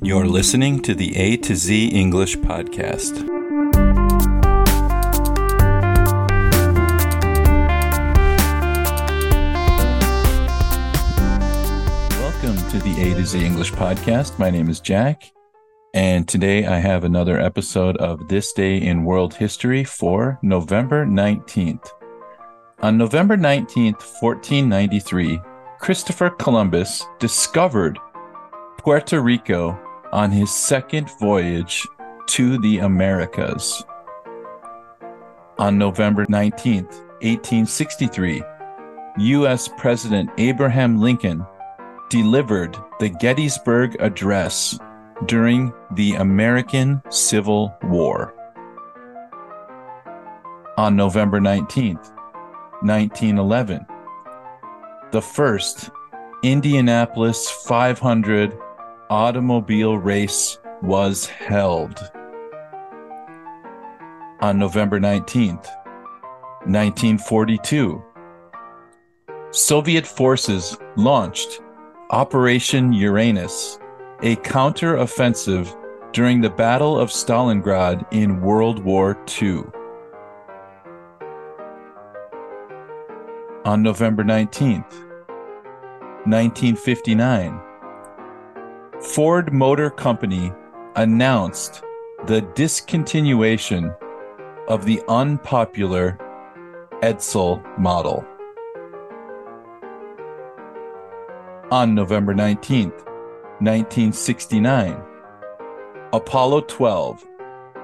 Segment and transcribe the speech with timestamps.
[0.00, 3.26] You're listening to the A to Z English Podcast.
[12.12, 14.38] Welcome to the A to Z English Podcast.
[14.38, 15.32] My name is Jack,
[15.92, 21.88] and today I have another episode of This Day in World History for November 19th.
[22.82, 25.40] On November 19th, 1493,
[25.80, 27.98] Christopher Columbus discovered
[28.78, 29.76] Puerto Rico
[30.12, 31.86] on his second voyage
[32.26, 33.84] to the Americas.
[35.58, 38.42] On November 19, 1863,
[39.18, 39.68] U.S.
[39.76, 41.44] President Abraham Lincoln
[42.10, 44.78] delivered the Gettysburg Address
[45.26, 48.34] during the American Civil War.
[50.76, 53.84] On November 19, 1911,
[55.10, 55.90] the first
[56.44, 58.56] Indianapolis 500
[59.10, 61.98] automobile race was held.
[64.40, 65.66] On November 19th,
[66.66, 68.02] 1942,
[69.50, 71.60] Soviet forces launched
[72.10, 73.78] Operation Uranus,
[74.22, 75.74] a counter-offensive
[76.12, 79.62] during the Battle of Stalingrad in World War II.
[83.64, 84.92] On November 19th,
[86.26, 87.60] 1959,
[89.00, 90.52] Ford Motor Company
[90.96, 91.82] announced
[92.26, 93.96] the discontinuation
[94.66, 96.18] of the unpopular
[97.00, 98.26] Edsel model.
[101.70, 103.04] On November 19th,
[103.60, 105.00] 1969,
[106.12, 107.24] Apollo 12,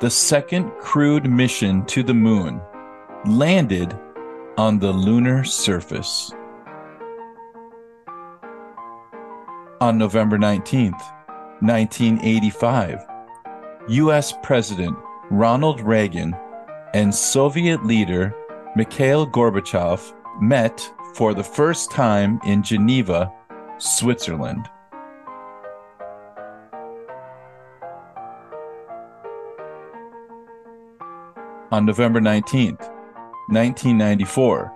[0.00, 2.60] the second crewed mission to the moon,
[3.24, 3.98] landed
[4.58, 6.34] on the lunar surface.
[9.80, 11.00] On November 19th,
[11.60, 13.06] 1985,
[13.88, 14.98] US President
[15.30, 16.36] Ronald Reagan
[16.94, 18.34] and Soviet leader
[18.74, 23.32] Mikhail Gorbachev met for the first time in Geneva,
[23.78, 24.68] Switzerland.
[31.70, 32.80] On November 19th,
[33.48, 34.72] 1994,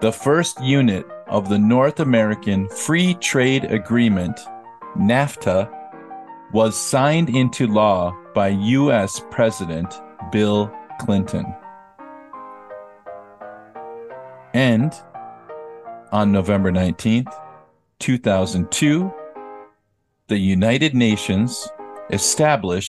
[0.00, 4.38] the first unit of the North American Free Trade Agreement,
[4.96, 5.70] NAFTA,
[6.52, 9.22] was signed into law by U.S.
[9.30, 9.94] President
[10.32, 11.46] Bill Clinton.
[14.52, 14.92] And
[16.10, 17.32] on November 19th,
[18.00, 19.12] 2002,
[20.26, 21.68] the United Nations
[22.10, 22.89] established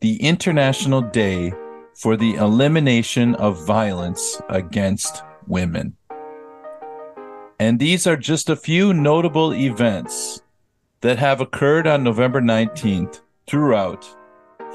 [0.00, 1.52] The International Day
[1.94, 5.96] for the Elimination of Violence Against Women.
[7.58, 10.40] And these are just a few notable events
[11.02, 14.08] that have occurred on November 19th throughout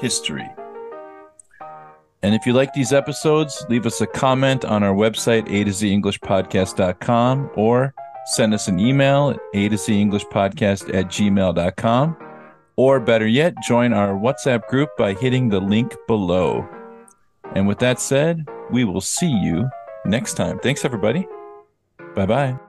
[0.00, 0.48] history.
[2.22, 5.72] And if you like these episodes, leave us a comment on our website, a to
[5.72, 7.94] z englishpodcast.com, or
[8.26, 12.16] send us an email at a to z English Podcast at gmail.com.
[12.76, 16.68] Or better yet, join our WhatsApp group by hitting the link below.
[17.54, 19.68] And with that said, we will see you
[20.04, 20.58] next time.
[20.58, 21.26] Thanks, everybody.
[22.14, 22.65] Bye bye.